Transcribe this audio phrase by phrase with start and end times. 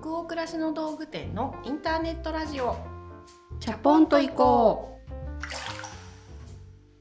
[0.00, 2.76] 北欧暮らしの道具店のインターネットラジオ。
[3.60, 4.98] チャポンと行こ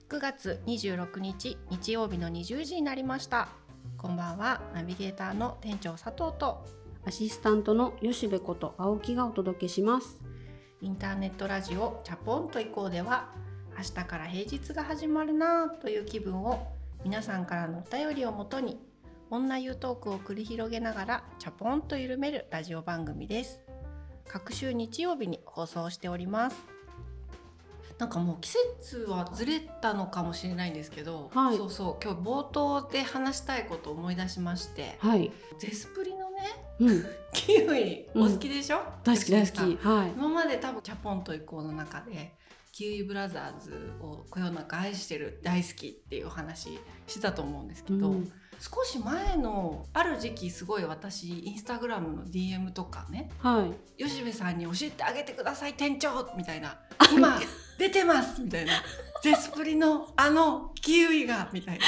[0.09, 3.49] 9月26日日曜日の20時になりました。
[3.97, 4.61] こんばんは。
[4.75, 6.65] ナビゲーターの店長佐藤と。
[7.05, 10.21] うアシスタントの吉部こと青木がお届けします。
[10.82, 13.30] インターネットラジオチャポンと行こうでは
[13.75, 16.68] 明日から平日が始まるなぁという気分を
[17.04, 18.78] 皆さんからのお便りをもとに
[19.34, 23.61] 女湯トークを繰り広げながらチャポンと緩めるラジオ番組です。
[24.28, 26.64] 各週日曜日に放送しております。
[27.97, 31.57] なんかもう季節はずれたのかもしれないんですけど、はい。
[31.57, 36.44] そうそう今日冒頭で話したいことを思い出しましてはい、ゼスプリのね
[36.78, 39.59] うん、 キウイお好きでしょ、大好き大好き。
[39.84, 40.11] はい。
[40.11, 42.36] 今まで多分チャポンと行こうの中で
[42.72, 53.67] キウイブラザーズをこよなく愛してる大好きっていうお話してたと思うんですけど、うん少し前のある時期すごい私インスタグラムの DM とかねは
[53.98, 54.03] い。
[54.03, 56.78] 吉部さんに教えてあげてください店長みたいな
[57.14, 57.40] 今
[57.78, 58.73] 出てますみたいな。
[59.23, 61.86] ゼスプリのあのキウイがみたいな。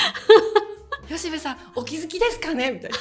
[1.08, 2.98] 吉部さんお気づきですかねみたいな。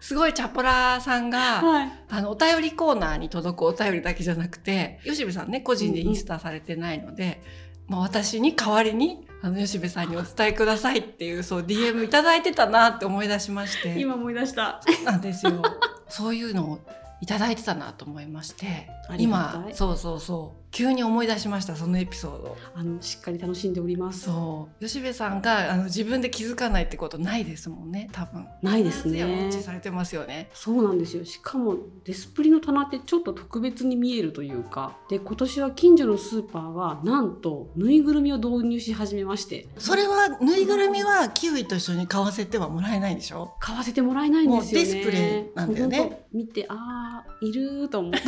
[0.00, 1.92] すごいチャポラーさんがはい。
[2.10, 7.40] あの、お便りコーナーに届くお便りだけじゃなくて、吉部さんね、個人でインスタされてないので、
[7.86, 13.98] まあ私に代わりに、あの、吉部さんにお伝えくださいっていう、そう、DM いただいてたなって思い出しまして。
[13.98, 15.62] 今思い出したそうなんですよ。
[16.08, 16.78] そういうのを
[17.20, 22.56] いただいてたなと思いまして 今、そうそうそう、急に思い出しました、そのエピソード。
[22.74, 24.22] あのしっかり楽しんでおります。
[24.22, 24.84] そう。
[24.84, 28.46] 吉部さんが、あの、自分で気づかないってことないですもんね、多分。
[28.62, 29.10] ないですね。
[29.10, 30.48] 必ずやウォッチされてますよね。
[30.54, 31.26] そうなんですよ。
[31.26, 34.96] しかもデスプリの棚ってちょっと特別に見えるというか。
[35.10, 39.68] で今年は近所のスーパーはなんとぬいぐるみを導入し始めまして。
[39.76, 43.52] それはぬいぐるみはキウイと一緒に買わせてはもらえないんでしょ？
[43.60, 44.86] 買わせてもらえないんですよね。
[44.86, 46.26] もうディスプレイなんだよね。
[46.32, 48.20] 見てあーいるーと思って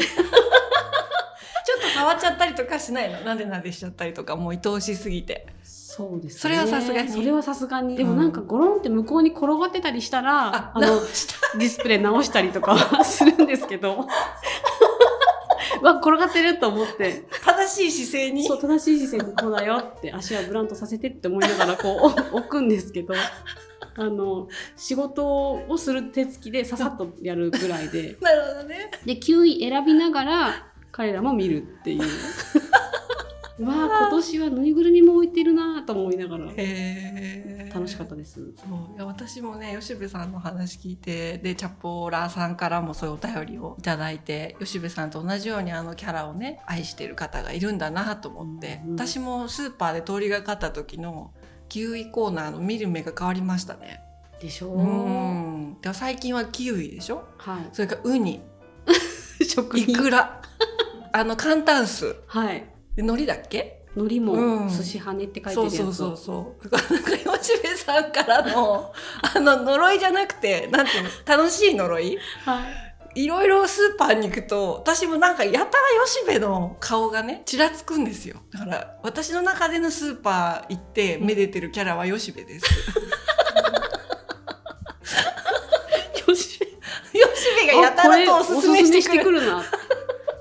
[1.66, 3.20] ちょっと変わっちゃったりとかしないの？
[3.20, 5.46] なでなでしちゃったりとかもう愛おしすぎて。
[5.62, 6.40] そうですね。
[6.40, 7.08] それはさすがに。
[7.08, 7.96] それはさすがに。
[7.96, 14.06] でもなんかゴロンって向こうに転がってたりしたら、あの直したディスプレイ直したりとかはするんですけど。
[15.80, 17.24] うわ転がってると思って。
[17.44, 18.44] 正しい姿勢に？
[18.44, 23.14] そう正しい姿勢にこうだよって足はブランとさせてって思いながらこう 置くんですけど。
[23.96, 28.16] あの仕事をする手つきでささっとやるぐらいで。
[28.20, 28.90] なるほどね。
[29.06, 32.02] で9位選びながら彼らも見るっていう。
[33.58, 36.44] う わあ今年はぬいぐるみも置いてるなと思いながら
[37.72, 38.34] 楽しかったです。
[38.34, 51.32] そういや私もね吉部さんの話聞いてでチャポーラーさんからもそういうお便りをいただいて吉部さんと同じようにあのキャラをね愛してる方がいるんだなと思って、うん私もスーパーで通りがかった時の
[51.68, 54.00] キウイコーナーの見る目が変わりましたね。
[54.40, 54.78] でしょう。
[54.78, 57.24] うんで最近はキウイでしょ？
[57.38, 58.40] はそれからウニ
[59.44, 59.48] い。
[59.50, 60.40] 食イクラ
[61.12, 62.64] あの簡単酢はい。
[62.96, 63.82] で海苔だっけ？
[63.96, 64.68] 海苔もうん。
[64.68, 65.76] 寿司羽って書いてるやつ。
[65.76, 66.68] そうそうそうそう。
[66.68, 68.92] だからなんか吉部さんからの
[69.34, 71.10] あの呪いじゃなくてなんていうの？
[71.26, 72.18] 楽しい呪い？
[72.44, 72.60] は
[73.14, 73.22] い。
[73.22, 75.70] いろいろスーパーに行くと私もなんかやたら
[76.04, 78.38] 吉部の顔がねちらつくんですよ。
[78.52, 82.64] だから私の中でのスーパー行ってめでてるキャラは吉部です
[86.26, 86.58] よし。
[86.58, 89.40] 吉部がやたらとおすすめしてくる。
[89.40, 89.62] るな。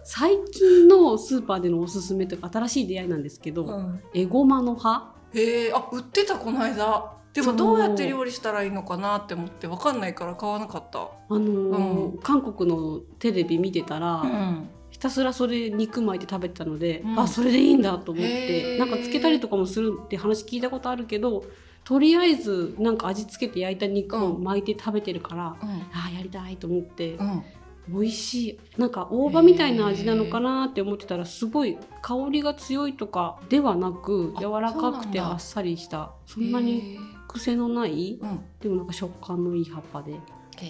[0.04, 4.00] 最近のスーパーでのおすすめというか新しい出会いなんですけど、うん。
[4.14, 5.14] エゴマの葉。
[5.34, 7.14] へえあ売ってたこの間。
[7.34, 11.00] でもどうやって料理したらいいのかなって思って分かんないから買わなかった。
[11.00, 12.18] あのーうん。
[12.20, 14.70] 韓国のテレビ見てたら、うん。
[14.92, 17.20] ひたすらそれ肉巻いて食べてたので、うん。
[17.20, 21.44] あそれでいいんだと思ってなんかつけたりとかもするって話聞いたことあるけど
[21.84, 25.70] とりあえずなんか味付けて焼いた肉を巻いて食べてるから、うん。
[25.92, 27.44] あーやりたいと思って、うん。
[27.90, 28.60] 美味しい。
[28.80, 38.20] なんか大葉みたいな味なのかなって思ってたらすごい香りが強いとかではなくあ柔らかくてあっさりしたそんなにへ癖のない
[38.62, 40.18] でもなんか食感のいい葉っぱで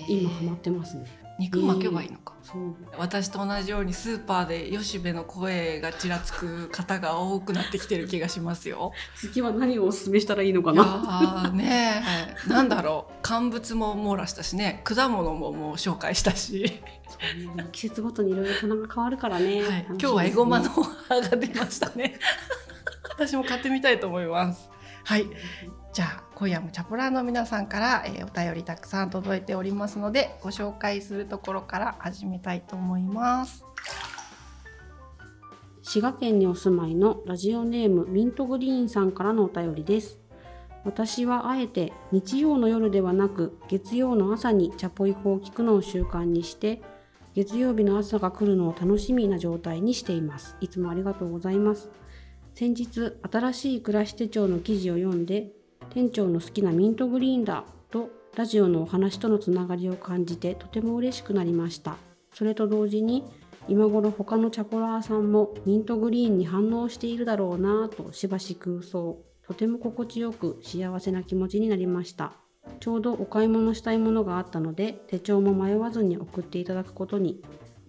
[0.08, 1.06] 今ハマってますね。
[1.40, 8.92] 肉巻けばいいのか、そう私と同じようにスーパーで吉部の声がちらつく方が多くなってきてる気がしますよ。
[9.16, 10.84] 次は何をおすすめしたらいいのかな。
[11.48, 12.04] ーね
[12.46, 16.82] え なんだろう乾物も網羅したしね果物ももう紹介したし、
[17.72, 19.46] 季節ごとにいろいろ棚が変わるからね。
[19.46, 22.20] はい、楽しみ今日はエゴマの葉が出ましたね。
[23.10, 24.70] 私も買ってみたいと思います。
[25.04, 25.28] はい
[25.94, 33.64] じゃあ今夜もチャポラーの皆さんから、えーお便りたくさん届いておりますのでご紹介するところから始めたいと思います。
[35.84, 40.20] 滋賀県にお住まいのラジオネームミントグリーンさんからのお便りです。
[40.84, 46.82] 私はあえて日曜の夜ではなく月曜の朝にチャポイコを聞くのを習慣にして
[47.36, 51.90] 月曜日の朝が来るのを楽しみな状態にしていますいつもありがとうございます
[52.54, 55.52] 先日新しい暮らし手帳の記事を読んで
[55.92, 61.98] 店長の好きなミントグリーンだとラジオのお話とのつながりを感じてとても嬉しくなりました。
[62.34, 63.24] それと同時に
[63.68, 69.20] 今頃他のチャポラーさんもミントグリーンに反応しているだろうなぁとしばし空想。
[69.46, 72.34] とても心地よく幸せな気持ちになりました。
[72.80, 77.42] ちょうどお買い物したいものがあったので手帳も迷わずに送っていただくことに。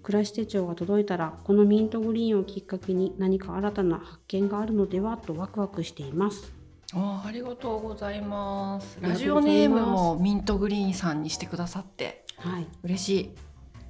[0.03, 6.54] 暮らし手帳が届いたらこのミントグリーンをきっかけに何か新たな発見があるのではとワクワクしています。
[6.95, 8.99] あありがとうございます。
[9.01, 12.25] ラジオネームもミントグリーンさんにしてくださって。
[12.37, 12.67] はい。
[12.83, 13.31] 嬉しい。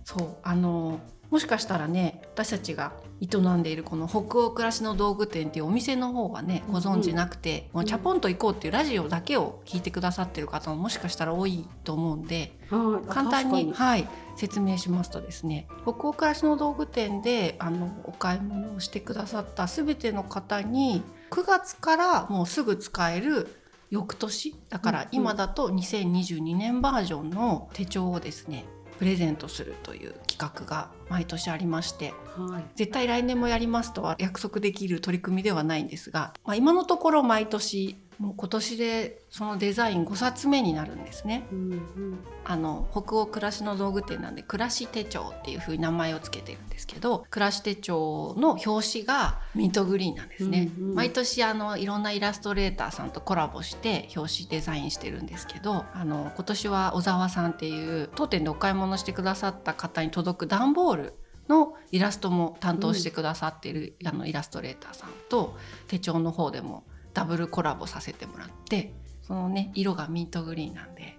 [0.04, 21.02] そうあのもしかしたらね私たちが営んでいるこの北欧暮らしの道具店っていうお店の方はねご存知なくて、もうチャポンと行こうっていうラジオだけを聞いてくださってる方ももしかしたら多いと思うんではい簡単にはい、説明しますとですね北欧暮らしの道具店であのお買い物をしてくださった全ての方に
[21.34, 23.48] 9月からもうすぐ使える
[23.90, 28.64] 翌年だから今だと2022年バージョンの手帳をですね
[29.00, 32.64] プレゼントするという企画が毎年ありましてはい。
[32.74, 41.46] 絶対来年もやりますとは約束できる取り組みではないんですが、まあ、今のところ毎年もう今年でそのデザイン5冊目になるんですね。
[41.50, 42.18] うんうん。
[42.44, 50.94] あの北欧暮らしの道具店なんで暮らし手帳っていう風に名前をつけてるんですけど暮らし手帳の表紙がミントグリーンなんですね、うんうん。
[50.94, 61.03] 毎年あのいろんなイラストレーターさんとコラボして表紙デザインしてるんですけどあの今年は小沢さんっていう当店でお買い物してくださった方に届く段ボール
[61.48, 65.56] のイラストも担当してくださっている、あのイラストレーターさんと
[65.88, 68.92] 手帳の方でもダブルコラボさせてもらって
[69.22, 71.16] そのね色がミントグリーンなんで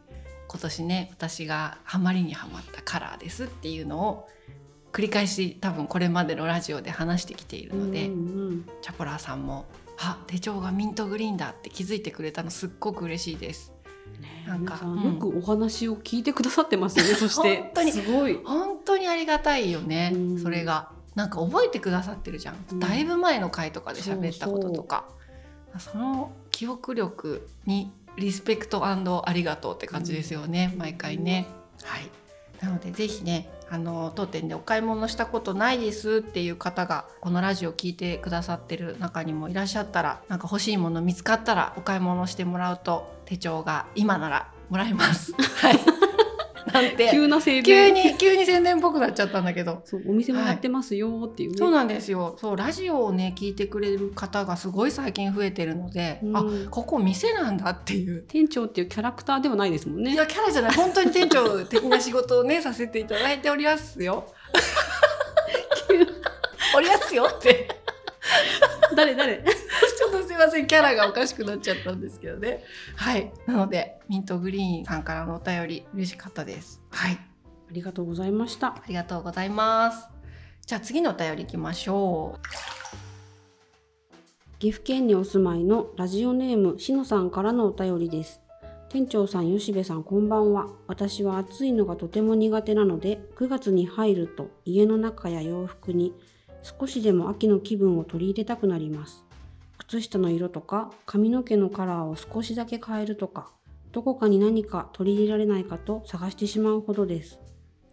[0.47, 4.29] 今年ね私がハマりにはまったカラーですっていうのを
[4.91, 9.65] 繰り返し多分これまでのラジオで話してきているので、うんうんチャポラーさんも
[9.97, 13.74] 「あ手帳がミントグリーンだ」って気づいてくれたのすっごく嬉しいです。
[14.25, 14.45] ね。
[14.47, 14.79] なんか。
[14.83, 17.57] うんよくお話を聞いてくださってますよね、そして。
[17.57, 17.91] 本当に。
[17.91, 18.39] すごい。
[18.43, 20.39] 本当にありがたいよね、うん。
[20.39, 20.89] それが。
[21.15, 22.79] なんか覚えてくださってるじゃん、うん。
[22.79, 25.05] だいぶ前の回とかで喋ったこととか。
[25.79, 30.79] その記憶力にリスペクトありがとうって感じですよね、うん。
[30.79, 31.47] 毎回ね。
[31.83, 32.09] はい。
[32.61, 45.33] なのでぜひねあの当店でお買い物したことないですっていう方がこのラジオ聞いてくださってる中にもいらっしゃったらなんか欲しいもの見つかったらお買い物してもらうと手帳が今ならもらえます。
[45.33, 46.04] は い
[46.81, 49.81] なんて急な宣急伝に急に宣伝っぽくなっちゃったんだけど。
[49.85, 52.35] そうお店もやってますよっていうね、そうなんですよ。
[52.39, 58.23] そうラジオをね聞いてくれる方がすごい最近増えてるので、うんあここ店なんだっていう。
[58.27, 64.25] 店長っていうキャラクターではないですもんねいやキャラじゃない本当に店長的な仕事をねさせていただいておりますよ。
[66.75, 67.69] おりますよって。
[68.95, 69.43] 誰誰？
[69.43, 72.63] ちょっとすいませんキャラがおかしくなっちゃったんですけどね。
[72.95, 76.81] はいなのでミントグリーンさんからのお便り嬉しかったです。
[76.89, 77.19] はいあ
[77.71, 80.07] りがとうございましたありがとうございます。
[80.65, 82.75] じゃあ次のお便りいきましょう。
[84.57, 88.41] 岐阜県にお住まいのラジオネームしのさんからのお便りです
[88.89, 96.13] 店長さん吉部さんこんばんは私は暑いのがとても苦手なので9月に入ると家の中や洋服に
[96.65, 99.23] 少しでも秋の気分を取り入れたくなります。
[99.77, 103.51] 靴下の色とか髪の毛のカラーを少しだけ変えるとか
[103.91, 107.39] どこかに何か取り入れられないかと探してしまうほどです。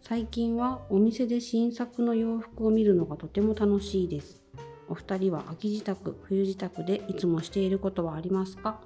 [0.00, 4.42] 最近はお店で新作の洋服を見るのがとても楽しいです。
[4.88, 8.80] お二人は秋支度、冬支度でいつもしていることはありますか？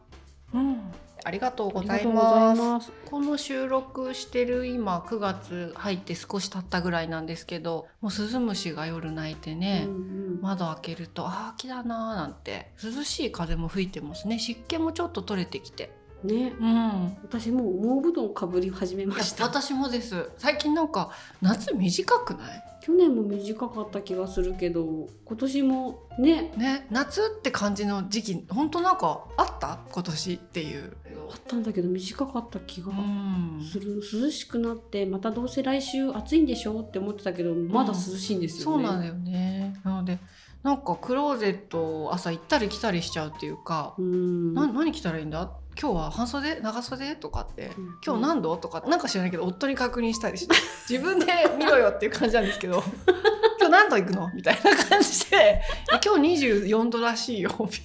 [0.52, 0.80] うん、
[1.26, 2.92] ありがとうございます。
[3.04, 9.98] この収録してる今9月入って少し経ったぐらいなんですけどもうスズムシが夜鳴いてね、うんう
[10.36, 10.40] ん。
[10.40, 14.38] 窓開けるとあー秋だなーなんて涼しい風も吹いてますね。
[14.38, 15.90] 湿気もちょっと取れてきて
[16.24, 17.16] ね、うん。
[17.22, 19.44] 私もう羽毛布団かぶり始めました。
[19.44, 20.30] 私もです。
[20.38, 22.62] 最近なんか夏短くない？
[22.82, 29.80] 去年も短かった気がするけど、今年もね、ね夏って感じの時期本当なんかあった？
[29.90, 30.96] 今年っていう。
[31.28, 33.60] あったんだけど短かった気がうん。
[33.60, 34.00] する。
[34.12, 36.80] 涼しくなってまたどうせ来週暑いんでしょ？
[36.80, 38.84] って思ってたけど、まだ涼しいんですよね。
[38.84, 39.55] そうなんだよね
[39.86, 40.18] なので
[40.62, 45.50] なんかクローゼットを朝行ったり来たりしちゃうっていうか、何着たらいいんだ？
[45.80, 46.58] 今日は半袖？
[46.60, 47.14] 長袖？
[47.16, 47.94] とかってうん。
[48.04, 48.56] 今日何度？
[48.56, 50.54] とかなんか知らないけど夫に確認したりして
[50.88, 51.26] 自分で
[51.56, 52.82] 見ろよっていう感じなんですけど
[53.60, 54.28] 今日何度行くの？
[54.34, 55.60] みたいな感じで
[56.04, 57.78] 今日24度らしいよみたい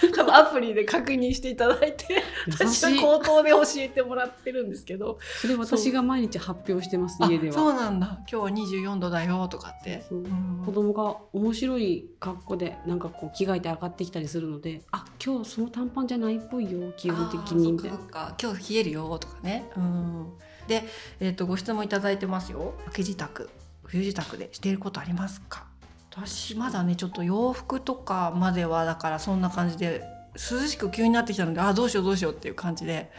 [0.14, 5.18] 多分アプリで確認していただいて私は口頭で教えてもらってるんですけど。
[5.40, 7.54] それ私が毎日発表してます家では。
[7.54, 8.18] そうなんだ。
[8.20, 10.04] 今日は24度だよとかって。
[10.08, 10.24] そう。
[10.64, 17.72] 子供が面白い格好でなんかこう着替えて上がってきたりするのであ今日その短パンじゃないっぽいよ基本的に。
[17.72, 17.98] みたいな
[18.40, 19.70] 今日冷えるよとかね。
[19.76, 20.32] うん。
[20.66, 20.84] で、
[21.20, 22.74] えーと、ご質問いただいてますよ。
[22.86, 23.48] 秋支度
[23.84, 25.67] 冬支度でしていることありますか？
[26.26, 30.02] 私まだねちょっと洋服とかまではだからそんな感じで
[30.34, 33.10] 涼しく急になってきたのであどうしようどうしようっていう感じで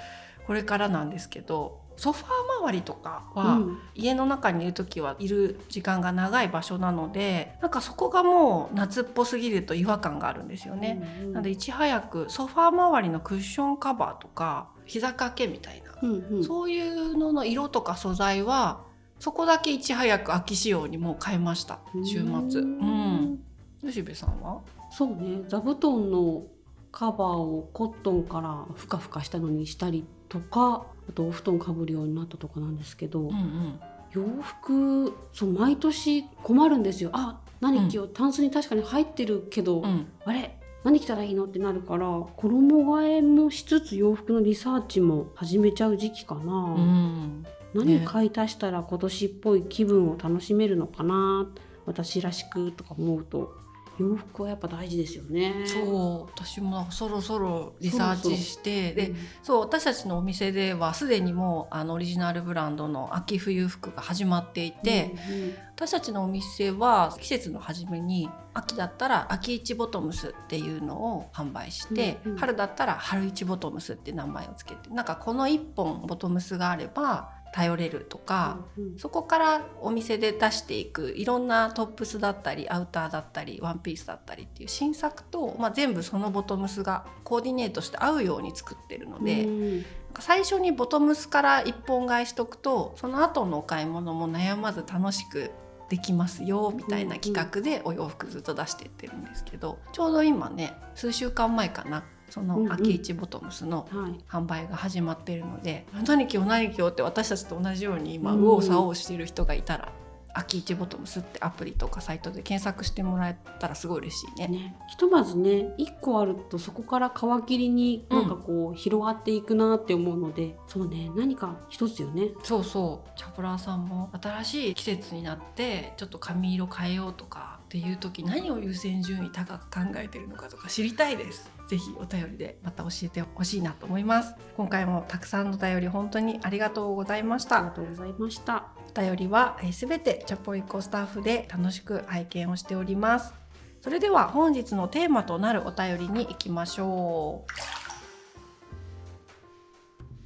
[0.48, 2.30] これからなんですけどソファー
[2.64, 11.02] 周りとかは、うん、家の中にいる時はいる時間が長い場所なのでなんかそこがもう夏っぽすぎると違和感があるんですよね。
[11.20, 18.80] うんうん、なのでいち早くソファー周りのクッションカバーとか膝掛けみたいな、うんうん、そういうのの色とか素材は
[19.20, 21.80] そこだけいち早く秋仕様にもう変えました。
[22.06, 22.62] 週末。
[22.62, 23.40] うん、
[23.86, 24.62] 吉部さんは？
[24.92, 25.44] そうね。
[25.48, 26.44] 座布団の
[26.92, 33.80] カバーをコットンからふかふかしたのにしたりとかあとお布団かぶるようになったとかなんですけど、うんうん、
[34.12, 37.12] 洋服そう毎年困るんですよ。
[37.14, 40.56] あ何今日タンスに確かに入ってるけど、うん、あれ？
[40.84, 41.44] 何着たらいいの？
[41.44, 42.08] ってなるから
[42.38, 51.48] 衣替えもしつつ洋服のリサーチも始めちゃう時期かな、うん、何買い足したら今年っぽい気分を楽しめるのかな、
[51.86, 53.60] 私らしくとか思うと。
[54.00, 55.66] 洋服はやっぱ大事ですよね。
[55.66, 58.94] そう私もそろそろリサーチして。
[58.94, 89.86] で、うん、そう私たちのお店ではすでにもうあのオリジナルブランドの秋冬服が始まっていて、うんうん、私たちのお店は季節の初めに秋だったら秋市ボトムスっていうのを販売して、うんうん、春だったら春市ボトムスって名前を付けてなんかこの1本ボトムスがあれば頼れるとか、うんうん、そこからお店で出していくいろんなトップスだったりアウターだったりワンピースだったりっていう新作と、まあ、全部そのボトムスがコーディネートして合うように作ってるので、うん、
[90.20, 95.52] 最初にボトムスから1本買いしとくとその後のお買い物も悩まず楽しく
[95.90, 103.88] できますよみたいな企画でお洋服ずっと出してってるんですけど、ちょうど今ね数週間前かなその秋市ボトムスの
[104.28, 109.92] 販売が始まっているので、うんうん、何着よ何着よって私たちと同じように今右往左往している人がいたら、
[110.34, 114.48] 秋市ボトムスってアプリとかサイトで検索してもらえたらすごい嬉しいね。
[114.48, 114.76] ね。
[114.90, 122.30] ひとまずね1個あるとそこから皮切りになんかこう、広がっていくなって思うのでそうね何か一つよね。
[122.44, 123.18] そうそう。
[123.18, 131.52] チャプラーさんも新しい季節になってちょっと髪色変えようとかっていう時何を優先順位高く考えてるのかとか知りたいです。
[131.68, 134.34] ぜひお便りでまた教えてほしいなと思います。
[134.58, 137.58] 今回もたくさんのお便り本当にありがとうございました。
[137.58, 138.70] ありがとうございました。
[138.90, 143.36] お便りはすべてチャポイコスタッフで楽しく拝見をしております。
[143.82, 147.52] それでは本日のテーマとなるお便りに行きましょう。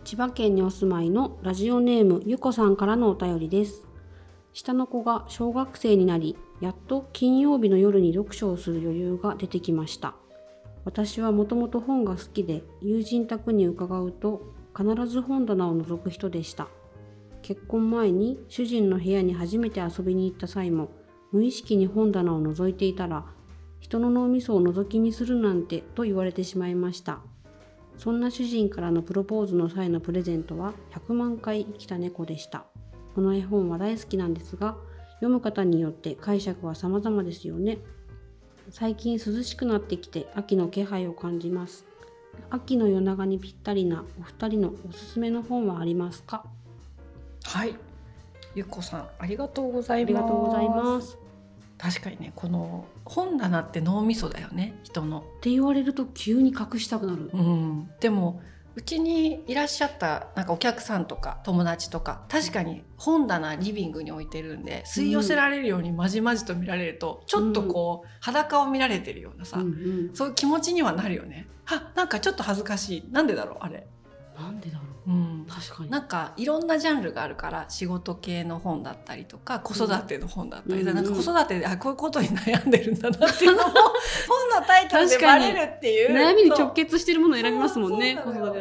[0.06, 3.86] 千葉県にお住まいのラジオネームゆこさんからのお便りです。
[4.54, 10.16] 下の子が小学生になりやっと金曜日の夜に読書をする余裕が出てきました。
[10.86, 16.70] 私はもともと本が好きで友人宅に伺うと必ず本棚を覗く人でした。
[17.42, 20.90] 結婚前に主人の部屋に初めて遊びに行った際も
[21.34, 23.26] 無意識に本棚を覗いていたら
[23.82, 27.20] 人の脳みそを覗き見するなんてと言われてしまいました。
[27.98, 32.64] そんな主人からのプロポーズの際のプレゼントは100万回生きた猫でした。
[33.16, 34.78] この絵本は大好きなんですが
[35.24, 37.78] 読む方によって解釈は様々ですよね。
[38.72, 41.86] 最近涼しくなってきて秋の気配を感じます。
[42.50, 46.44] 秋の夜長にぴったりなお二人のおすすめの本はありますか？
[47.46, 47.74] はい。
[48.54, 50.14] ゆっこさんありがとうございます。
[50.14, 51.18] ありがとうございます。
[51.78, 55.20] 確かにねこの本棚って脳みそだよね人の。
[55.20, 57.30] って言われると急に隠したくなる。
[57.34, 58.42] うん、でも
[58.76, 69.62] うちにいらっしゃったなんかお客さんとか友達とか確かに本棚リビングに置いてるんで吸い寄せられるようにまじまじと見られると、ちょっとこう、裸を見られてるようなさ、
[70.14, 71.48] そういう気持ちにはなるよね。
[71.66, 73.88] はなんかちょっと恥ずかしいなんでだろうあれ。
[74.40, 75.12] なんでだろう。
[75.12, 75.90] うん、確かに。
[75.90, 88.16] なんかいろんなジャンルがあるから仕事系の本だったりとか子育ての本だったり、うん、なんか子育てであこういうことに悩んでるんだなっていうのも本のタイトルでバレるっていう悩みに直結してるものを選びますもんね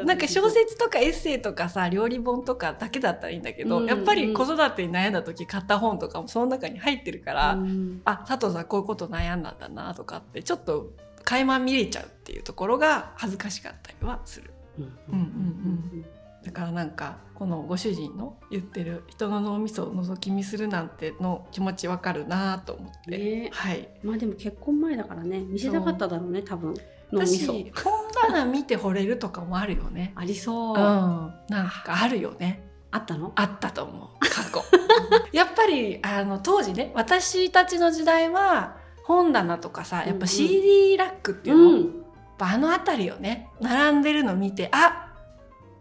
[0.04, 10.90] なんか小説とかエッセイとかさ料理本とかだけだったらいいんだけど、うんうん、やっぱり子育てに悩んだ時買った本とかもその中に入ってるから、うん、あ佐藤さんこういうこと悩んだんだなとかってちょっと
[11.24, 14.51] 垣間見れちゃうっていうところが恥ずかしかったりはする。
[14.78, 16.04] うんうんうんうん。
[16.44, 23.88] だからなんかこのご主人の言ってる人の脳みそを覗き見するなんての気持ちわかるなと思って、ね、はい。
[24.02, 25.40] まあでも結婚前だからね。
[25.40, 26.74] 見せたかっただろうね多分。
[27.12, 27.92] 脳みそ私本
[28.28, 30.12] 棚見て惚れるとかもあるよね。
[30.16, 30.76] ありそう。
[30.76, 32.68] う、ん、なんかあるよね。
[32.90, 33.32] あったの？
[33.36, 34.08] あったと思う。
[34.20, 34.62] 過去。
[35.32, 42.01] やっぱりあの当時ね私たちの時代は本棚とかさやっぱ CD ラックっていうの、うん
[42.38, 45.14] あの辺りをね並んでるの見てあ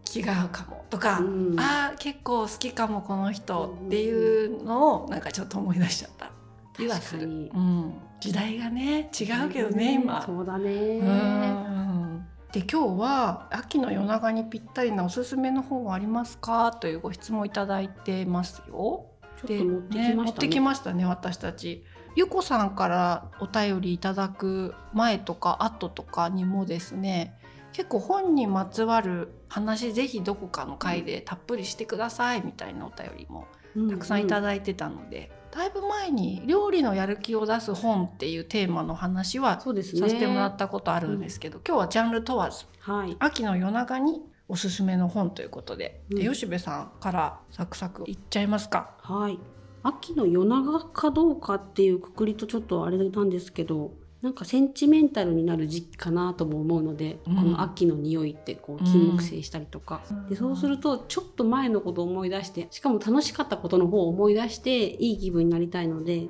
[0.05, 1.55] 気が合うかもとか、うん。
[1.57, 6.31] あ結構好きかもこの人っていうのをなんかちょっと思い出しちゃった。
[6.75, 10.21] 気はする、確かにうん、時代がね違うけどね今。
[10.25, 10.71] そうだね。
[10.71, 12.25] うん。
[12.51, 16.71] で今日は秋の夜長にぴったりなおすすめの本はありますか？
[16.73, 19.05] というご質問いただいてますよ。
[19.45, 21.85] ちょっと持ってきましたね持ってきましたね私たち。
[22.15, 27.37] ゆこさんからお便りいただく前とか後とかにもですね
[27.73, 33.47] 結構本にまつわる話ぜひどこかの回でたっぷりしてくださいみたいなお便りも
[33.89, 43.15] たくさんいただだいてたので、だいぶ前に「料理のやる気を出す本」っていうテーマの話はさせてもらったことあるんですけど、今日はジャンル問わずはい。
[43.19, 46.33] 秋の夜長におすすめの本ということで,、でうん。
[46.33, 48.97] 吉部さんからサクサクいっちゃいますか？
[48.99, 49.39] はい
[49.83, 57.35] 秋の夜長かどうかっていうくくりとちょっとあれなんですけどなんかセンチメンタルになる時期かなとも思うので、うん。
[57.35, 60.29] この秋の匂いってこう金木犀したりとか、うん。
[60.29, 66.27] でそうするとちょっと前のことを思い出してしかも楽しかったことの方を思い出していい気分になりたいので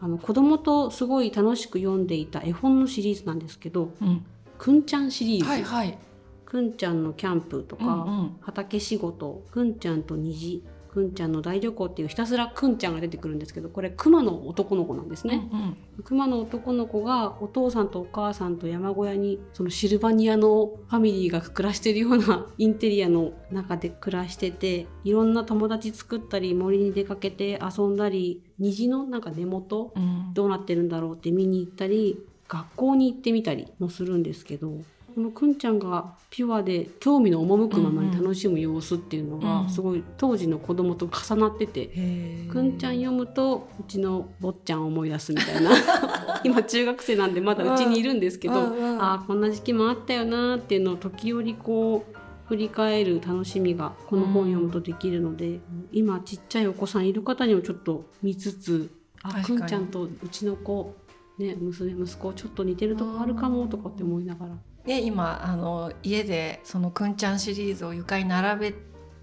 [0.00, 4.24] あの子供とすごい楽しく読んでいた絵本のシリーズなんですけどうん、
[4.58, 5.98] 「くんちゃん」シリーズ、はいはい。
[6.44, 8.36] くんちゃんのキャンプとか、うんうん。
[8.40, 10.64] 畑仕事くんちゃんと虹
[10.98, 30.34] くんちゃんの大旅行っていうひたすらくんちゃんが出てくるんですけどこれ熊の男の子なんですね、うん熊の男の子がお父さんとお母さんと山小屋にそのシルバニアのファミリーが暮らしてるようなインテリアの中で暮らしてていろんな友達作ったり森に出かけて遊んだり虹のなんか根元うんうん。
[30.34, 34.78] どうなってるんだろうって見に行ったり学校に行ってみたりもするんですけど
[35.18, 41.90] このくんちゃんがピュアで興味の赴くままに楽しむ様子っていうのうんがすごい当時の子供と重なってて。
[41.92, 42.52] へー。
[42.52, 45.72] くんちゃん読むとうちの坊ちゃんを思い出すみたいな。
[46.44, 52.16] 今中学生なんでまだうちにいるんですけど、うんうんああこんな時期もあったよなっていうのを時折こう
[52.46, 55.58] 振り返る楽しみがこの本読むとできるので、
[55.90, 58.88] 今ちっちゃいお子さんいる方にもちょっと見つつ
[59.24, 60.94] あくんちゃんとうちの子
[61.38, 64.52] ね娘息子ちょっと似てるとこあるかもとかって思いながら。
[64.84, 68.74] ね、今あの家でそのくんちゃんシリーズを床に並べ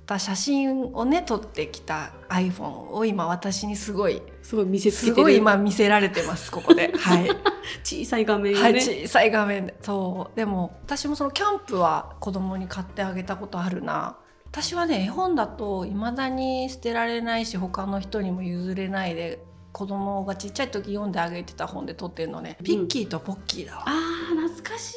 [0.05, 6.91] た写真をね撮ってきた iPhone を今私にすごいすごい見せつけすごい今見せられてますここで。
[6.97, 7.29] はい、
[7.83, 9.75] 小さい画面がはい、ね、小さい画面で。
[9.81, 10.35] そう。
[10.35, 14.17] でも私もそのキャンプは子供に買ってあげたことあるな。
[14.45, 23.83] 私はね絵本だと未だに捨てられないし他の人にも譲れないで子供がちっちゃい時読んであげてた本で撮ってるのね、ピッキーとポッキーだわ。
[23.85, 24.95] あー懐かしい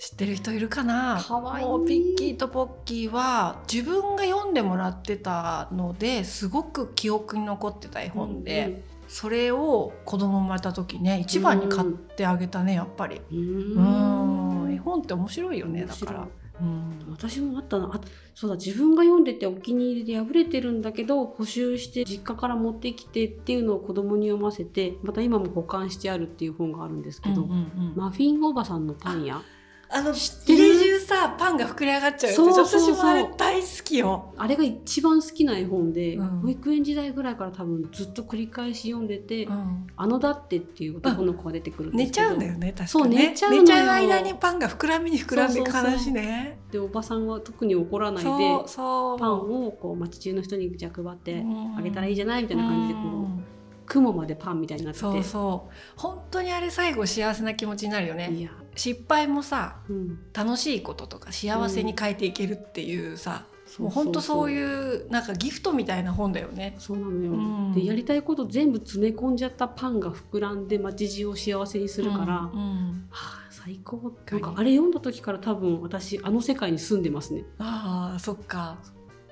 [0.00, 1.20] 知ってる人いるかな？
[1.20, 1.62] かわい。
[1.62, 13.20] いもうピッキーとポッキーは自分が読んでもらってたのですごく記憶に残ってた絵本で、それを子供生まれた時ね一番に買ってあげたねやっぱり。
[13.32, 14.64] うん。
[14.64, 14.72] うん。
[14.72, 16.28] 絵本って面白いよねだから。
[16.60, 17.06] うん。
[17.10, 17.90] 私もあったな。
[17.92, 18.00] あ
[18.36, 27.92] そうだ自分が読んでてお気に入りで破れてるんだけど補修して実家から持ってきてっていうのを子供に読ませてまた今も保管してあるっていう本があるんですけど、うんうんうん。
[27.96, 29.42] マフィンおばさんのパン屋
[29.90, 32.36] あの家中さパンが膨れ上がっちゃうやつ。
[32.36, 32.94] そうそうそう。
[32.94, 34.34] 私もあれ大好きよ。
[34.36, 36.28] あれが一番好きな絵本で、うん。
[36.40, 39.86] 保育園時代ぐらいから多分ずっと繰り返し読んでて、うん。
[39.96, 45.80] あのだってっていう男の子が出てくるんですけど、寝ちゃうんだよね確かにそうね寝ちゃう寝ちゃう間にパンが膨らみに膨らんでいくそう。
[45.82, 46.58] そうそう話ね。
[46.70, 51.42] でおばさんは特に怒らないでパンをこう街中の人にじゃあ配って
[51.76, 55.02] あげたらいいじゃゃないみたいな感じでこう雲までパンみたいになってて。
[55.02, 55.74] そうそう。
[55.96, 58.30] 本当にあれ最後幸せな気持ちになるよね。
[58.30, 66.74] いや、失敗もさうん、楽しいこととか幸せに変えていけるっていうさ、そもう本当そうういうなんかギフトみたいな本だよね。
[66.78, 67.34] そうなのよ、う
[67.70, 67.72] ん。
[67.74, 73.08] でやりたいこと全部詰め込んじゃったパンが膨らんで街中を幸せにするから、はうんうん。
[73.12, 74.14] あ最高。
[74.30, 77.44] なんかあれ読んだ時から多分私あの世界に住んでますね。
[77.58, 78.78] ああそっか。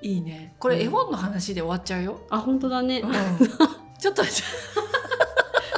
[0.01, 0.55] いいね。
[0.59, 2.21] これ絵本の話で終わっちゃうよ。
[2.29, 3.11] あ本当だね、うん。
[3.97, 4.23] ちょっと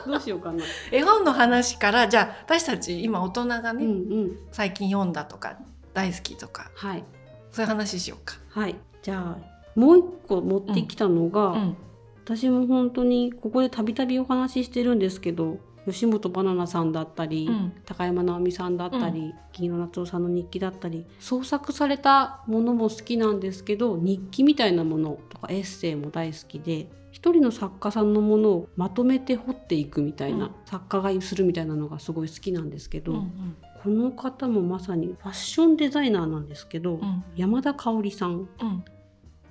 [0.10, 0.64] どうしようかな。
[0.92, 3.94] 絵本の話からじゃあ私たち今大人がね、うんう
[4.26, 4.40] ん。
[4.52, 5.58] 最近読んだとか
[5.94, 7.04] 大好きとかはい。
[7.52, 8.38] そういう話しようか。
[8.50, 8.76] はい。
[9.02, 9.38] じゃあ
[9.80, 11.78] もう一個持ってきたのが、うん。
[12.26, 17.74] 私も本当にここでたびたびお話ししてるんですけど吉本ばななさんだったり、うん。
[17.86, 26.88] 高山直美さんだったり、銀色夏夫さんの日記だったり創作されたものも好きなんですけど日記みたいなものとかエッセイも大好きで
[27.22, 30.52] 一人の作家さんのものをまとめて彫っていくみたいな、うん。
[30.66, 33.58] 作家がするみたいなのがすごい好きなんですけど、うんうん。
[33.84, 37.24] この方もまさにファッションデザイナーなんですけど、うん。
[37.36, 38.84] 山田香織さんうん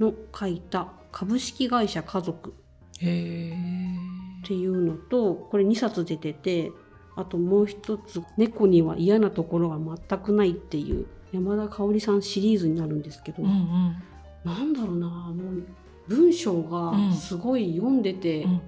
[0.01, 2.55] の書いた「株式会社家族」
[2.95, 6.73] っていうのとこれ2冊出てて
[7.17, 13.97] あともう一つ「猫には嫌なところが全くない」っていう山田香織さんシリーズになるんですけど、うんうん。
[14.45, 15.67] なんだろうなもう
[16.09, 18.61] 文章がすごい読んでてうん。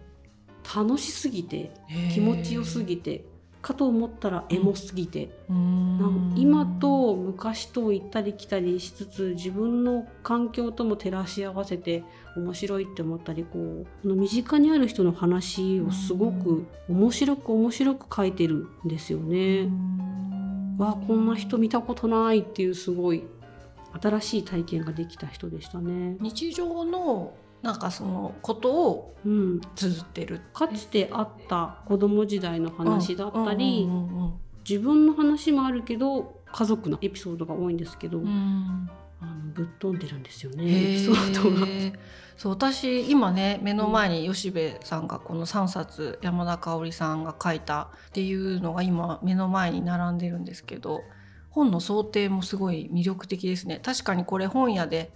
[0.77, 1.73] 楽しすぎて、
[2.13, 3.25] 気持ちよすぎて
[3.63, 12.05] かと思ったらエモすぎて、なん今と昔と行ったり来たりしつつ自分の環境とも照らし合わせて
[12.37, 19.65] 面白いって思ったりこう身近にある人の話をすごく面白く面白く書いてるんですようね。
[19.65, 20.77] ん。
[20.79, 23.25] わあこんな人見たことないっていうすごい
[24.01, 26.17] 新しい体験ができた人でしたね。
[26.21, 34.33] 日常のなんかそのことをうん、綴ってるかつてあった子供時代の話だったり、うんうん
[34.69, 38.27] 自分の話もあるけど家族のエピソードが多いんですけど、うん。
[38.27, 38.91] うん
[39.23, 41.67] あのぶっ飛んでるんですよねへエピソードが。
[41.67, 41.93] ー
[42.37, 51.03] そう私今ね目の前に吉部さんがこの3冊山田香織さんが書いたっていうのが今目の前に並んでるんですけど
[51.51, 53.81] 本の想定もすごい魅力的ですね。
[53.83, 55.13] 確かにこれ本屋で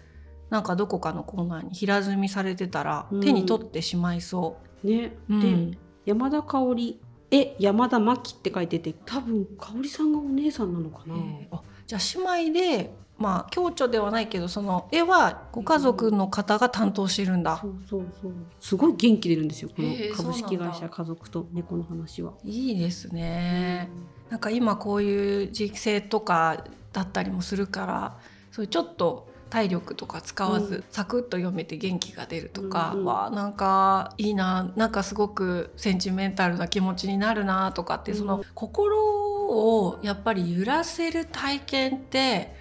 [0.51, 3.21] なんかどこかのコーナーに平積みされてたらうん。
[3.21, 5.71] 手に取ってしまいそね、う、うん。
[5.71, 11.15] で山田香織え山田真紀って書いてて多分香織さんがお姉さんなのかな。
[11.15, 12.01] へーあじゃあ
[12.37, 17.59] 姉妹でまあ共著ではないけどその絵はご家族の方が担当してるんだ。
[17.61, 18.33] そ、うそうそう。
[18.61, 22.33] すごい元気出るんですよこの株式会社家族と猫の話は。
[22.45, 23.89] いいですね、
[24.35, 28.19] なんか今こういう時期性とかだったりもするから
[28.51, 30.85] そういうちょっと体力とか使わず、うん。
[30.91, 33.05] サクッと読めて元気が出るとかうんうん。
[33.05, 38.19] は、なんかいいななんかすごくセンチメンタルな気持ちになるなとかって、うん。
[38.19, 42.57] その心をやっぱり揺らせる体験って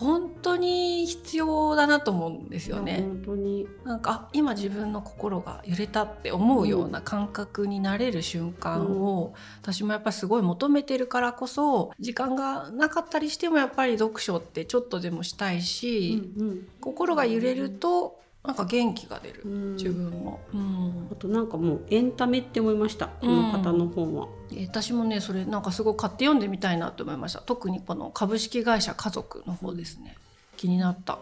[0.00, 3.00] 本当に必要だなと思うんですよね。
[3.02, 3.68] 本当に。
[3.84, 16.68] なんかあ今自分の心が揺れたって思うような感覚になれる瞬間を、私もやっぱりすごい求めてるからこそ時間がなかったりしてもやっぱり読書ってちょっとでもしたいし、うん。
[16.80, 19.76] 心が揺れるとなんか元気が出る、うん。
[19.76, 20.40] 自分も。
[20.54, 21.08] うん。
[21.12, 24.28] あとなんかもうエンタメって思いましたこの方の本は。
[24.54, 27.40] え私もねそれなんかすごい買って読んでみたいなと思いました。
[27.40, 30.16] 特にこの株式会社家族の方ですね。
[30.56, 31.18] 気になった。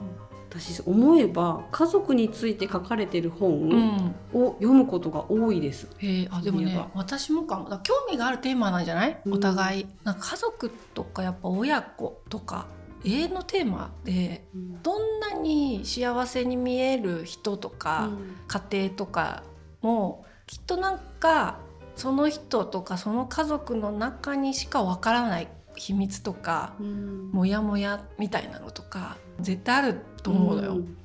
[0.50, 4.14] 私思えば家族について書かれてる本うん。
[4.32, 5.88] を読むことが多いです。
[5.98, 7.64] へえあでもね私もかも。
[7.64, 9.32] だから興味があるテーマなんじゃない、うん。
[9.34, 9.86] お互い。
[10.04, 12.66] なんか家族とかやっぱ親子とか
[13.04, 18.10] 永遠のテーマでうんどんなに幸せに見える人とか、
[18.46, 19.42] 家庭とか
[19.82, 21.58] もきっとなんか
[21.96, 30.74] その人とかその家族の中にしかわからない秘密とかうんモヤモヤみたいなのとか絶対あると思うのよ。
[30.74, 30.96] ん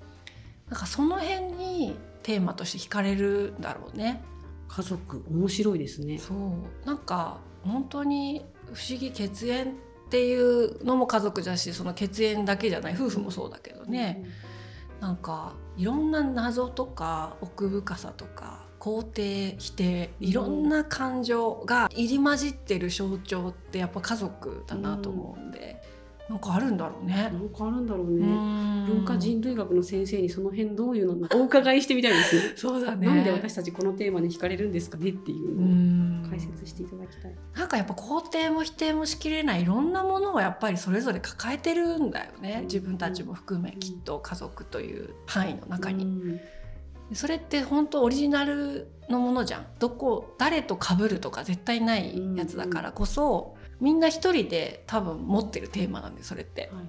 [0.70, 4.22] なんかその辺にテーマとして惹かれるんだろうね。
[4.68, 6.18] 家族面白いですね。
[6.18, 9.74] そうなんか本当に不思議血縁
[10.14, 14.24] っていうのも家族だしその血縁だけじゃない夫婦もそうだけどね、
[15.00, 25.82] なんかいろんな謎とか奥深さとか肯定否定いろんな感情が入り混じってる象徴ってやっぱ家族だなと思うんで、
[26.30, 27.30] なんかあるんだろうねな。
[27.30, 28.26] んかあるんだろううね。
[28.26, 31.28] ん文化人類学の先生にその辺どういうの？
[31.36, 32.42] お伺いしてみたいですね。
[32.56, 33.08] そうだね。
[33.08, 37.36] なんで私たちこのテーマに惹かれるんですかねっていううのをん解説していただきたい。
[37.56, 46.40] なんかやっぱ肯定も否定もしきれないいろんなものをやっぱりそれぞれ抱えてるんだよね、うん自分たちも含めうんきっと家族という範囲の中に、うん
[47.12, 56.64] それって本当オリジナルのものじゃんどこ誰と被るとか絶対ないやつだからこそ、みんな一人で多分持ってるテーマなんでそれって。
[56.64, 56.88] はいはい。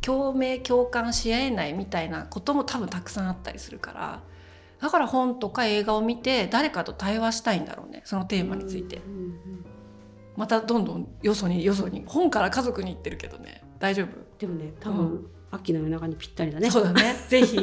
[0.00, 4.22] 共鳴共感し合えないみたいなことも多分たくさんあったりするから。
[4.80, 8.96] だから本とか映画を見て誰かと対話したいんだろうねそのテーマについて。
[8.96, 9.64] うんうん
[10.34, 12.04] またどんどんよそによそに。
[12.06, 13.62] 本から家族に行ってるけどね。
[13.78, 14.08] 大丈夫？
[14.38, 16.70] でもね多分、秋の夜長にぴったりだね。
[16.70, 17.14] そうだね。
[17.28, 17.58] ぜひ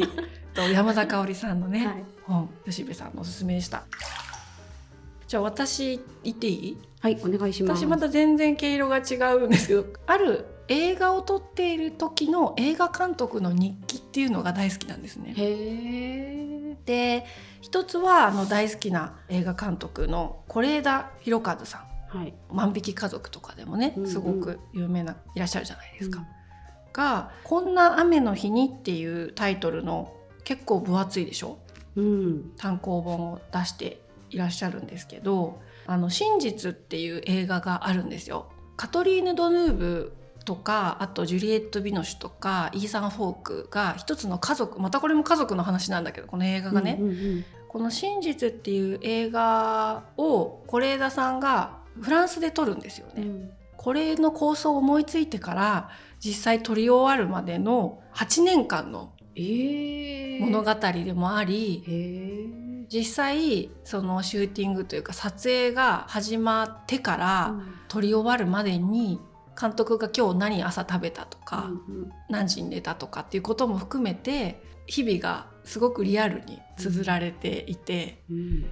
[0.54, 2.06] と山田香織さんのね、はい。
[2.24, 3.86] 本吉部さんのおすすめでした
[5.30, 6.78] じゃあ私言っていい？
[7.02, 7.82] はいお願いします。
[7.82, 15.36] 私また全然毛色が違うんですけどある映画を撮っている時の映画監督の日記っていうのが大好きなんですね。
[15.38, 16.78] へえ。
[16.84, 17.26] で
[17.62, 22.34] 一つはあの大好きな映画監督の是枝裕和さんはい。
[22.52, 26.26] 「万引き家族」とかでもねうんうんすごく有名ないらっしゃるじゃないですか。
[26.92, 30.12] が「こんな雨の日に」っていうタイトルの
[30.44, 31.60] 結構分厚いでしょ？
[31.96, 32.52] うん。
[32.58, 38.50] 単行本を出していらっしゃるんですけど「あの真実」っていう映画があるんですよ。
[38.78, 40.14] カトリーヌ・ドヌーブ
[40.46, 53.14] とかあとジュリエット・ビノシュとかイーサン・フォークが一つの家族またこれも家族の話なんだけどこの映画がね、うんうんこの「真実」っていう映画を是枝さんがフランスで撮るんですよね。
[53.18, 53.52] うん。
[53.78, 55.90] これの構想を思いついてから
[56.20, 61.92] 実際撮り終わるまでの8年間のええ物語でもあり、へ
[62.44, 67.56] え実際そのシューティングというか撮影が始まってから
[67.88, 69.20] 撮り終わるまでに
[69.60, 78.66] 監督が今日何朝食べたとか、うん何時に寝たとかっていうことも含めて日々がすごくリアルに綴られていて、うん。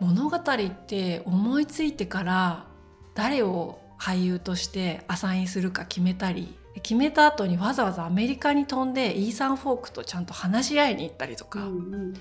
[0.00, 0.42] 物語っ
[0.86, 2.66] て思いついてから
[3.14, 12.14] 誰を俳優としてアサインするか決めたり決めた後にわざわざアメリカに飛んでイーサン・フォークとちゃんと話し合いに行ったりとか、うん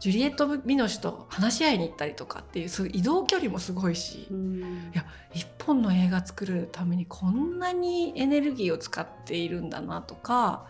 [0.00, 10.66] ジュリエット・ミノシュと話し合いに行ったりとかっていうそういう移動距離もすごいし、うんいや一本の映画作るためにこんなにエネルギーを使っているんだなとか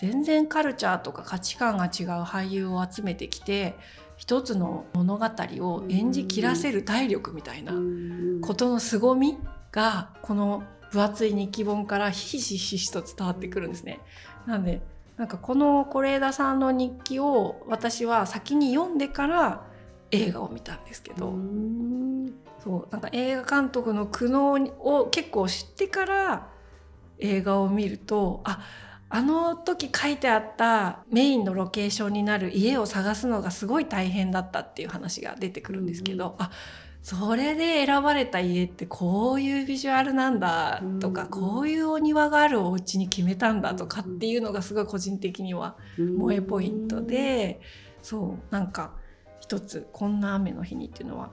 [0.00, 1.90] 全然カルチャーとか価値観が違う
[2.24, 3.76] 俳優を集めてきて
[4.16, 9.38] 一つの物語を演じきらせる体力みたいなうんことの凄み
[9.70, 14.00] がこの分厚い日記本からひしひしと伝わってくるんですね。
[14.46, 14.82] なんで
[15.16, 19.66] なんかこの是枝さんの日記を私は先に読んでから
[20.10, 26.48] 映画を見たんですけど、うんそうなんか映画監督の苦悩を結構知ってから
[27.18, 28.64] 映画を見るとあ
[29.10, 36.50] あの時書いてあったメインのロケーションになる家を探すのがすごい大変だったっていう話が出てくるんですけど、あ
[37.04, 47.60] それで選ばれた家ってこういうビジュアルなんだとか、うんこういうお庭があるお家に決めたんだとかっていうのがすごい個人的には萌えポイントで、
[48.02, 48.94] そうなんか
[49.40, 51.30] 一つこんな雨の日にっていうのは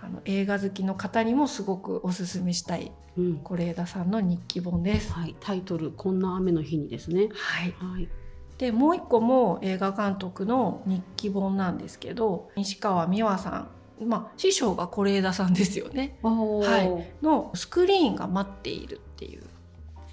[0.00, 5.12] あの映画好きの方にもすごくおすすめしたいうん是枝さんの日記本です。
[5.12, 7.28] はい、タイトル「こんな雨の日に」ですね。
[7.34, 8.08] はい、はい。
[8.56, 13.68] でもう一個も映画監督の日記本なんですけど西川美和さん
[14.04, 16.18] まあ師匠が是枝さんですよね。
[16.22, 17.12] おはい。
[17.22, 19.42] の「スクリーンが待っている」っていう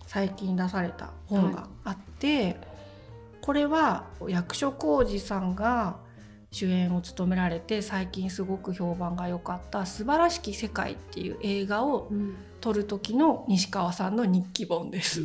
[0.05, 2.57] 最近出された本があって、
[3.41, 5.97] これは役所広司さんが
[6.51, 12.35] 主演を務められて最近すごく評判が良かった「素晴らしき世界」っていう映画をうん。
[12.59, 15.21] 撮る時の西川さんの日記本です。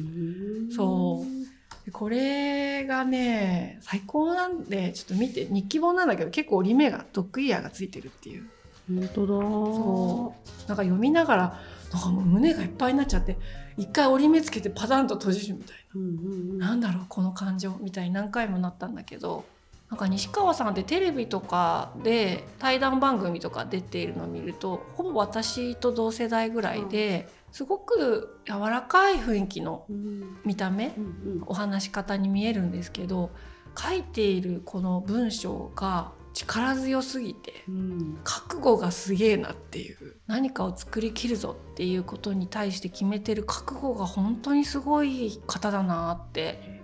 [0.76, 1.24] そう。
[1.24, 1.51] で
[1.90, 8.48] これがね最高なんでちょっと見て日記本なんだけど結構折り目がドッグイヤーがついてるっていう
[8.88, 9.26] 本当だ。
[9.26, 10.34] そ
[10.68, 11.60] なんか読みながら
[11.92, 13.36] なんかもう胸がいっぱいになっちゃって
[13.76, 16.58] 一回折り目つけてパタンと閉じるみたいうんうんうん。
[16.58, 19.44] ななんだろうこの感情みたいに何回もなったんだけど
[19.90, 30.38] なんか西川さんってテレビとかで対談番組とか出ているのを見るとほぼ私と同世代ぐらいですごく柔らかい雰囲気のうん。
[30.44, 33.30] 見た目うんお話し方に見えるんですけど
[33.78, 38.18] 書いているこの文章が力強すぎてうん。
[38.24, 46.80] 覚悟がすげえなっていう何かを作りきるぞっていうことに対して決めてる覚悟が本当にすごい方だなって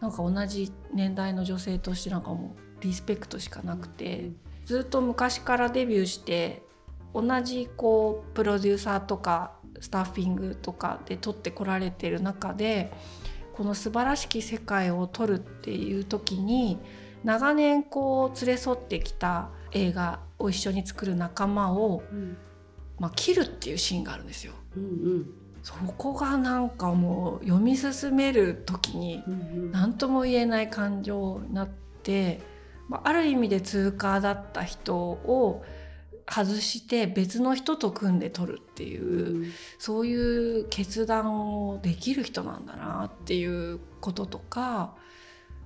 [0.00, 4.30] なんか同じ年代の女性としてなんかもうリスペクトしかなくて
[4.64, 6.62] ずっと昔からデビューして
[7.14, 12.92] 同じこうプロデューサーとかスタッフィングとかで撮ってこられてる中で
[13.54, 16.78] この素晴らしき世界を撮るっていう時に
[17.24, 22.36] 長年こう連れ添ってきた映画を一緒に作る仲間を、うん。
[22.98, 24.52] まあ、切るっていうシーンがあるんですよ。
[24.76, 25.26] うん
[25.62, 29.36] そこがなんかもう読み進める時にうんう
[29.68, 29.72] ん。
[29.72, 31.68] 何とも言えない感情になっ
[32.02, 32.40] て、
[32.88, 35.64] まあ、ある意味で通過だった人を
[36.30, 44.94] 外して別の人と組んで撮るっていう、そういう決断をできる人なんだなっていうこととか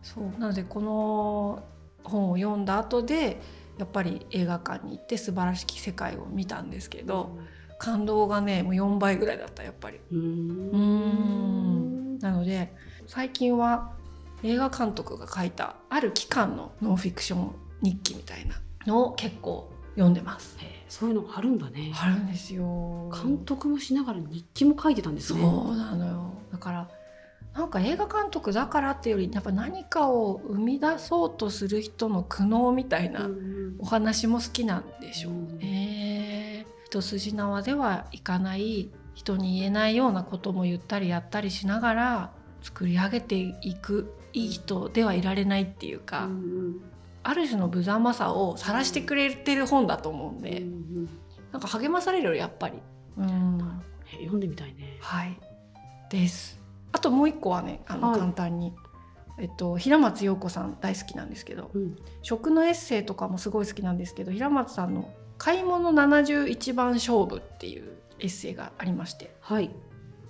[0.03, 1.65] そうなのでこの
[2.05, 3.41] 本を読んだ後で
[3.79, 7.39] やっぱり映画館に行って素晴らしき世界を見たんですけど
[7.79, 9.99] 感動がねもう4倍ぐらいだったやっぱり。
[10.13, 12.17] ううん。
[12.17, 12.19] ん。
[12.19, 12.73] なので
[13.07, 13.93] 最近は
[14.45, 20.57] 映画監督が書いたある期間のノンフィクション日記みたいなのを結構読んでます。
[20.89, 21.93] そういうのがあるんだね。
[21.95, 23.11] あるんですよ。
[23.11, 25.43] 監督もしながら日記も書いてたんですそうね。
[25.79, 26.89] なのよだから
[27.55, 36.67] なんか映画監督だからっていうよりやっぱ何かを生み出そうとする人の苦悩みたいなうんお話も好きなんでしょうね。
[36.87, 46.81] 一筋縄ではいかない人に言えないようなことも言ったりやったりしながら作り上げていくいい人ではいられないっていうか、うん
[47.25, 51.09] ある種の無様さを晒してくれてる本だと思うんうんで、うん
[51.53, 52.79] なんか励まされるよやっぱり。
[53.19, 54.97] うんえ読んでみたいね。
[55.01, 55.39] はい
[56.11, 56.59] です
[56.93, 58.73] あともう一個はねあのはい簡単に、
[59.39, 61.97] えっと、平松陽子さん大好きなんですけどうん。
[62.23, 69.71] 食のエッセイとかもすごい好きなんですけど平松さんの「買い物71番勝負」っていうエッセイがありましてはい。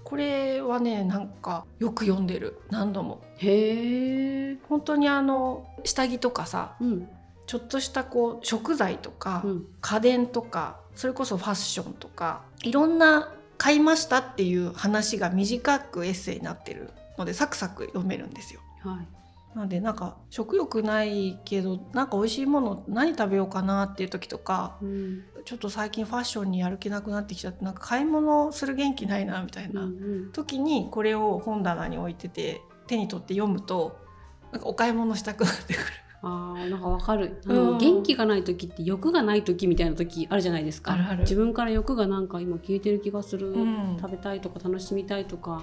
[0.05, 4.57] これはねなんかよく読んでる何度もへえ。
[4.69, 7.09] 本当にあの下着とかさうん。
[7.47, 9.67] ちょっとしたこう食材とか、うん。
[9.81, 18.61] 家電とかそれこそファッションとかいろんな買いましたっていう話が短くエッセイになってるのでサクサク読めるんですよ。
[18.83, 19.22] はい。
[19.55, 25.23] なのでなんか食欲ないけどなんか美味しいもの何食べようかなっていう時とかうん。
[25.45, 29.73] ちょっと最近ファッションにやる気なくなってきちゃってなんか買い物する元気ないなみたい。
[29.73, 33.99] なん時にこれを本棚に置いてて手に取って読むと
[34.53, 35.85] なんかお買い物したくなってくる。
[36.23, 37.43] ああ、なんかわかる。
[37.47, 40.93] あの、うん元気がない時って欲がない時みたいな時あるじゃないですか。
[40.93, 43.51] あるある自分から欲がなんか今消えてる気がする。
[43.51, 45.63] うん食べたいとか楽しみたいとか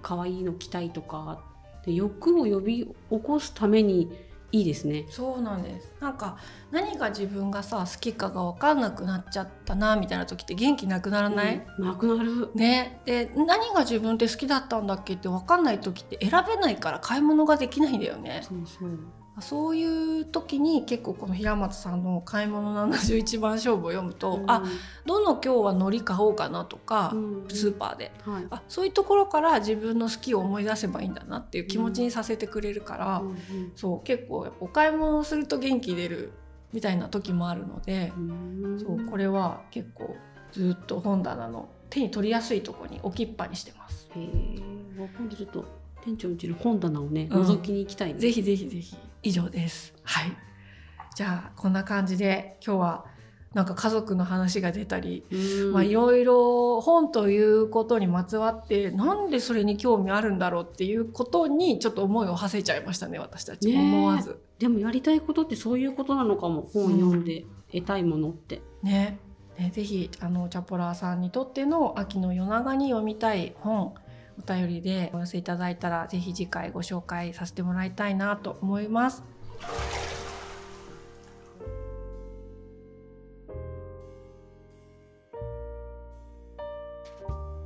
[0.00, 1.44] 可愛いの着たいとか
[1.84, 4.10] で欲を呼び起こすために
[4.52, 5.06] いいですね。
[5.08, 6.36] そうなんですなんか
[6.72, 12.50] 何が自分がさ好きかが分かんなくなっちゃったなみたいな時って元気なくならない、うんなくなる。
[12.54, 18.98] ねで何が自分って好きだったんだっけって分かんない時って選べないから買い物ができないんだよねそうそう。
[19.40, 24.62] そういう時に結構この平松さんの「買い物71 番勝負」を読むと、あ
[25.06, 28.46] どの今日は海苔買おうかなとか、うんスーパーではい。
[28.50, 33.36] あそういうところから自分の好きを思い出せばいいんだなっていう気持ちにさせてくれるから、うん
[33.76, 36.32] そう結構やっぱお買い物をすると元気出る
[36.72, 40.14] みたいな時もあるので、うんそうこれは結構
[40.52, 44.08] ずっと本棚の手に取りやすいところに置きっぱにしてます。
[44.14, 44.56] へえ。
[44.96, 45.64] 今度ちょっと
[46.02, 48.20] 店長うちの本棚をねうん覗きに行きたいね。
[48.20, 49.94] ぜひぜひぜひ以上です。
[50.02, 50.36] はい。
[51.14, 53.04] じゃあこんな感じで今日は
[53.54, 64.40] なんか家族の話が出たり、いろいろ本ということにまつわってなんでそれに興味あるんだろうっていうことにちょっと思いを馳せちゃいましたね私たち思わず。
[64.60, 68.62] でもやりたいことってそういうことなのかも本読んで得たいものって。
[68.82, 69.18] ね。
[69.58, 73.94] ねぜひあのチャポラーさんにとっての秋の夜長に読みたい本
[74.46, 79.22] お便りでお寄せいただいたらぜひ次回ご紹介させてもらいたいなと思います。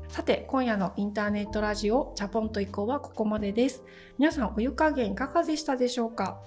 [0.08, 3.82] さて今夜のインターネットラジオチャポンと以降はここまでです
[4.16, 6.40] 皆さんお湯加減いかがでしたでしょうか？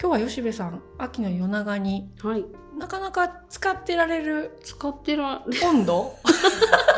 [0.00, 2.44] 今日は吉部さん秋の夜長にはい。
[2.78, 6.14] なかなか使ってられる使ってら温度？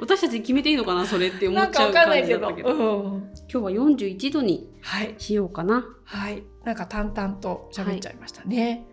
[0.00, 2.24] 私たち決めていいのかなそれって思っちゃう感。
[2.24, 2.68] じだったけど。
[2.70, 5.14] うん、今日は41度にはい。
[5.18, 5.84] しようかな。
[6.04, 6.42] はい。
[6.64, 8.86] なんか淡々と喋っちゃいましたね。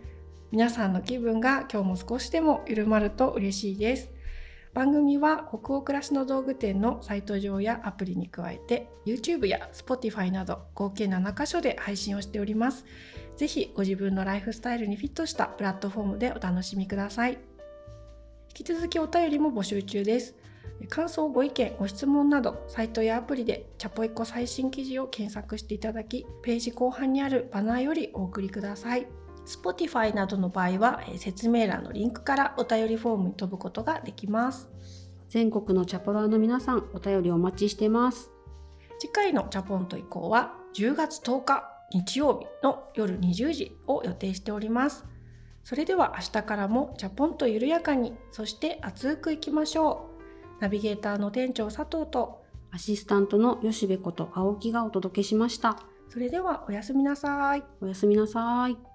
[0.50, 4.10] 皆さんの気分が今日も少しでも緩まると嬉しいです。
[4.74, 12.84] 番組は北欧暮らしの道具店のサイト上やアプリに加えて YouTube や Spotify など合計7カ所で配信をしております。
[13.36, 17.38] ぜひご自分のライフスタイルにフィットしたプラットフォームでお楽しみください。
[18.50, 20.34] 引き続きお便りも募集中です。
[20.88, 29.06] 感想、ご意見、ご質問など、サイトやアプリでチャポイコ最新記事を検索していただき、ページ後半にあるバナーよりお送りください。
[29.46, 34.68] Spotify などの場合は、えー説明欄のリンクからお便りフォームに飛ぶことができます。
[35.28, 38.30] 全国のチャポラーの皆さん、お便りお待ちしてます。
[38.98, 45.04] 次回のチャポンと以降は10月10日日曜日の夜20時を予定しております。
[45.64, 50.17] それでは明日からもチャポンと緩やかに、そして熱くいきましょう。
[50.60, 55.78] ナビゲーターの店長佐藤と、アシスタントの吉部こと青木がお届けしました。
[56.08, 57.64] それではおやすみなさい。
[57.80, 58.87] おやすみなさい。